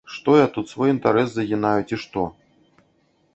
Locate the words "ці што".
1.91-2.27